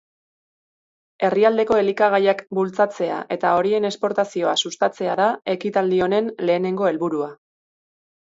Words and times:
Herrialdeko 1.27 1.75
elikagaiak 1.81 2.41
bultzatzea 2.59 3.19
eta 3.35 3.51
horien 3.59 3.85
esportazioa 3.91 4.55
sustatzea 4.63 5.19
da 5.21 5.29
ekitaldi 5.55 6.01
honen 6.09 6.33
lehenengo 6.51 6.91
helburua. 6.91 7.31